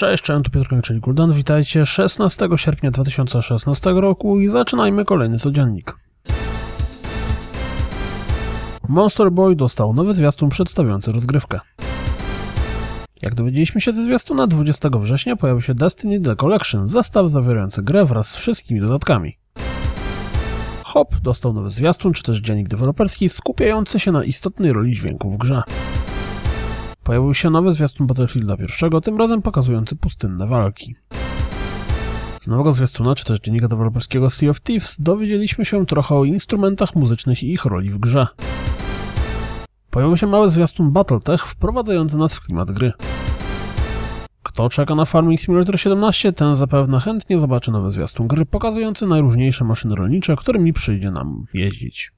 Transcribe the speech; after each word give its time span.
Cześć, 0.00 0.22
cześć, 0.22 0.44
tu 0.44 0.50
Piotr 0.50 0.68
Koń, 0.68 0.82
czyli 0.82 1.00
Kuldan. 1.00 1.32
Witajcie 1.32 1.86
16 1.86 2.48
sierpnia 2.56 2.90
2016 2.90 3.90
roku 3.90 4.40
i 4.40 4.48
zaczynajmy 4.48 5.04
kolejny 5.04 5.38
codziennik. 5.38 5.96
Monster 8.88 9.32
Boy 9.32 9.56
dostał 9.56 9.94
nowy 9.94 10.14
zwiastun 10.14 10.48
przedstawiający 10.48 11.12
rozgrywkę. 11.12 11.60
Jak 13.22 13.34
dowiedzieliśmy 13.34 13.80
się 13.80 13.92
ze 13.92 14.02
zwiastuna, 14.02 14.46
20 14.46 14.88
września 14.88 15.36
pojawił 15.36 15.62
się 15.62 15.74
Destiny 15.74 16.20
The 16.20 16.36
Collection, 16.36 16.88
zestaw 16.88 17.30
zawierający 17.30 17.82
grę 17.82 18.04
wraz 18.04 18.28
z 18.28 18.36
wszystkimi 18.36 18.80
dodatkami. 18.80 19.38
Hop 20.84 21.14
dostał 21.22 21.52
nowy 21.52 21.70
zwiastun, 21.70 22.12
czy 22.12 22.22
też 22.22 22.38
dziennik 22.38 22.68
deweloperski 22.68 23.28
skupiający 23.28 24.00
się 24.00 24.12
na 24.12 24.24
istotnej 24.24 24.72
roli 24.72 24.92
dźwięku 24.92 25.30
w 25.30 25.36
grze. 25.36 25.62
Pojawił 27.04 27.34
się 27.34 27.50
nowy 27.50 27.72
zwiastun 27.72 28.06
Battlefielda 28.06 28.56
pierwszego, 28.56 29.00
tym 29.00 29.18
razem 29.18 29.42
pokazujący 29.42 29.96
pustynne 29.96 30.46
walki. 30.46 30.94
Z 32.40 32.46
nowego 32.46 32.72
zwiastuna, 32.72 33.14
czy 33.14 33.24
też 33.24 33.40
dziennika 33.40 33.68
deweloperskiego 33.68 34.30
Sea 34.30 34.50
of 34.50 34.60
Thieves, 34.60 35.00
dowiedzieliśmy 35.00 35.64
się 35.64 35.86
trochę 35.86 36.14
o 36.14 36.24
instrumentach 36.24 36.94
muzycznych 36.94 37.42
i 37.42 37.52
ich 37.52 37.64
roli 37.64 37.90
w 37.90 37.98
grze. 37.98 38.26
Pojawił 39.90 40.16
się 40.16 40.26
mały 40.26 40.50
zwiastun 40.50 40.90
Battletech, 40.90 41.46
wprowadzający 41.46 42.16
nas 42.16 42.34
w 42.34 42.40
klimat 42.40 42.70
gry. 42.70 42.92
Kto 44.42 44.68
czeka 44.68 44.94
na 44.94 45.04
Farming 45.04 45.40
Simulator 45.40 45.80
17, 45.80 46.32
ten 46.32 46.54
zapewne 46.54 47.00
chętnie 47.00 47.38
zobaczy 47.38 47.70
nowy 47.70 47.90
zwiastun 47.90 48.26
gry, 48.26 48.46
pokazujący 48.46 49.06
najróżniejsze 49.06 49.64
maszyny 49.64 49.94
rolnicze, 49.94 50.36
którymi 50.36 50.72
przyjdzie 50.72 51.10
nam 51.10 51.44
jeździć. 51.54 52.12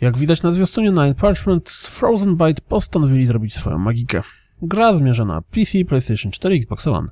Jak 0.00 0.18
widać 0.18 0.42
na 0.42 0.50
zwiastunie 0.50 0.90
Nine 0.90 1.14
Parchment, 1.14 1.68
Frozen 1.70 2.36
Byte 2.36 2.62
postanowili 2.68 3.26
zrobić 3.26 3.54
swoją 3.54 3.78
magikę. 3.78 4.22
Gra 4.62 4.94
zmierza 4.94 5.24
na 5.24 5.42
PC, 5.42 5.84
PlayStation 5.88 6.32
4 6.32 6.56
i 6.56 6.58
Xbox 6.58 6.86
One. 6.86 7.08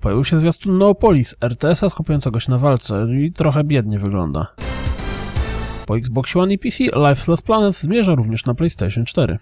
Pojawił 0.00 0.24
się 0.24 0.40
zwiastun 0.40 0.78
Neopolis, 0.78 1.34
RTS-a 1.40 1.88
skupiającego 1.88 2.40
się 2.40 2.50
na 2.50 2.58
walce 2.58 3.06
i 3.26 3.32
trochę 3.32 3.64
biednie 3.64 3.98
wygląda. 3.98 4.54
Po 5.86 5.96
Xbox 5.96 6.36
One 6.36 6.54
i 6.54 6.58
PC, 6.58 6.84
Lifeless 6.84 7.42
Planet 7.42 7.76
zmierza 7.76 8.14
również 8.14 8.44
na 8.44 8.54
PlayStation 8.54 9.04
4. 9.04 9.38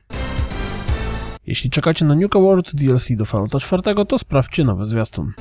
Jeśli 1.46 1.70
czekacie 1.70 2.04
na 2.04 2.14
Nuka 2.14 2.38
World 2.38 2.74
DLC 2.74 3.08
do 3.10 3.24
Fallouta 3.24 3.60
4, 3.60 3.82
to 4.08 4.18
sprawdźcie 4.18 4.64
nowy 4.64 4.86
zwiastun. 4.86 5.32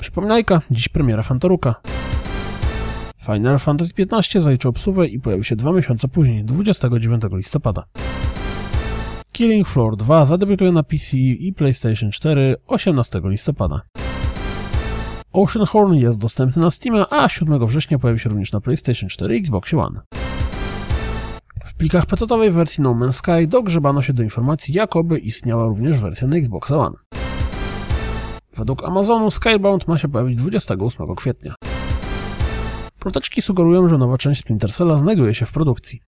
Przypominajka, 0.00 0.60
dziś 0.70 0.88
premiera 0.88 1.22
Fantoruka. 1.22 1.74
Final 3.26 3.58
Fantasy 3.58 3.92
XV 3.98 4.40
zaliczył 4.40 4.70
obsługę 4.70 5.06
i 5.06 5.20
pojawił 5.20 5.44
się 5.44 5.56
dwa 5.56 5.72
miesiące 5.72 6.08
później, 6.08 6.44
29 6.44 7.22
listopada. 7.32 7.84
Killing 9.32 9.68
Floor 9.68 9.96
2 9.96 10.24
zadebiutuje 10.24 10.72
na 10.72 10.82
PC 10.82 11.16
i 11.16 11.52
PlayStation 11.52 12.10
4 12.10 12.56
18 12.66 13.20
listopada. 13.24 13.80
Oceanhorn 15.32 15.94
jest 15.94 16.18
dostępny 16.18 16.62
na 16.62 16.70
Steam, 16.70 17.04
a 17.10 17.28
7 17.28 17.66
września 17.66 17.98
pojawi 17.98 18.20
się 18.20 18.28
również 18.28 18.52
na 18.52 18.60
PlayStation 18.60 19.08
4 19.08 19.36
i 19.36 19.40
Xbox 19.40 19.74
One. 19.74 20.00
W 21.64 21.74
plikach 21.74 22.06
PC-owej 22.06 22.52
wersji 22.52 22.82
No 22.82 22.94
Man's 22.94 23.12
Sky 23.12 23.46
dogrzebano 23.48 24.02
się 24.02 24.12
do 24.12 24.22
informacji, 24.22 24.74
jakoby 24.74 25.18
istniała 25.18 25.66
również 25.66 26.00
wersja 26.00 26.28
na 26.28 26.36
Xbox 26.36 26.70
One. 26.70 26.96
Według 28.56 28.84
Amazonu 28.84 29.30
Skybound 29.30 29.88
ma 29.88 29.98
się 29.98 30.08
pojawić 30.08 30.36
28 30.36 31.14
kwietnia. 31.14 31.54
Proteczki 33.00 33.42
sugerują, 33.42 33.88
że 33.88 33.98
nowa 33.98 34.18
część 34.18 34.40
Splinter 34.40 34.72
Cella 34.72 34.98
znajduje 34.98 35.34
się 35.34 35.46
w 35.46 35.52
produkcji. 35.52 36.02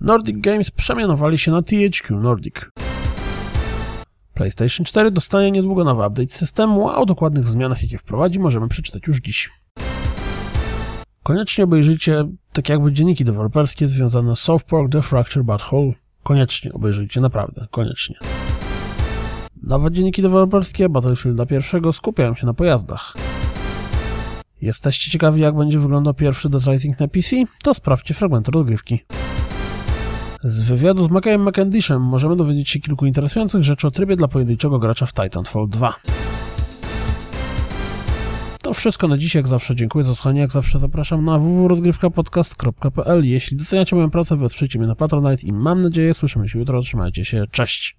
Nordic 0.00 0.36
Games 0.40 0.70
przemianowali 0.70 1.38
się 1.38 1.50
na 1.50 1.62
THQ 1.62 2.20
Nordic. 2.20 2.70
PlayStation 4.34 4.86
4 4.86 5.10
dostanie 5.10 5.50
niedługo 5.50 5.84
nowy 5.84 6.06
update 6.06 6.28
systemu, 6.28 6.88
a 6.88 6.96
o 6.96 7.06
dokładnych 7.06 7.48
zmianach, 7.48 7.82
jakie 7.82 7.98
wprowadzi, 7.98 8.38
możemy 8.38 8.68
przeczytać 8.68 9.06
już 9.06 9.20
dziś. 9.20 9.50
Koniecznie 11.22 11.64
obejrzyjcie 11.64 12.24
tak 12.52 12.68
jakby 12.68 12.92
dzienniki 12.92 13.24
deweloperskie 13.24 13.88
związane 13.88 14.36
z 14.36 14.38
South 14.38 14.64
Park 14.64 14.92
The 14.92 15.02
Fracture 15.02 15.44
Butthole. 15.44 15.92
Koniecznie 16.22 16.72
obejrzyjcie, 16.72 17.20
naprawdę, 17.20 17.66
koniecznie. 17.70 18.16
Nowe 19.62 19.90
dzienniki 19.90 20.22
deweloperskie 20.22 20.88
Battlefielda 20.88 21.46
pierwszego 21.46 21.92
skupiają 21.92 22.34
się 22.34 22.46
na 22.46 22.54
pojazdach. 22.54 23.14
Jesteście 24.60 25.10
ciekawi, 25.10 25.40
jak 25.40 25.56
będzie 25.56 25.78
wyglądał 25.78 26.14
pierwszy 26.14 26.48
Dead 26.48 26.66
Rising 26.66 27.00
na 27.00 27.08
PC? 27.08 27.36
To 27.62 27.74
sprawdźcie 27.74 28.14
fragmenty 28.14 28.50
rozgrywki. 28.50 29.04
Z 30.44 30.60
wywiadu 30.60 31.04
z 31.04 31.10
Macayem 31.10 31.48
McCandishem 31.48 32.02
możemy 32.02 32.36
dowiedzieć 32.36 32.70
się 32.70 32.80
kilku 32.80 33.06
interesujących 33.06 33.62
rzeczy 33.64 33.86
o 33.86 33.90
trybie 33.90 34.16
dla 34.16 34.28
pojedynczego 34.28 34.78
gracza 34.78 35.06
w 35.06 35.12
Titanfall 35.12 35.68
2. 35.68 35.94
To 38.62 38.74
wszystko 38.74 39.08
na 39.08 39.18
dziś, 39.18 39.34
jak 39.34 39.48
zawsze 39.48 39.76
dziękuję 39.76 40.04
za 40.04 40.14
słuchanie, 40.14 40.40
jak 40.40 40.50
zawsze 40.50 40.78
zapraszam 40.78 41.24
na 41.24 41.38
www.rozgrywkapodcast.pl 41.38 43.24
Jeśli 43.24 43.56
doceniacie 43.56 43.96
moją 43.96 44.10
pracę, 44.10 44.36
wesprzyjcie 44.36 44.78
mnie 44.78 44.88
na 44.88 44.94
Patronite 44.94 45.46
i 45.46 45.52
mam 45.52 45.82
nadzieję 45.82 46.14
słyszymy 46.14 46.48
się 46.48 46.58
jutro, 46.58 46.80
trzymajcie 46.80 47.24
się, 47.24 47.44
cześć! 47.50 47.97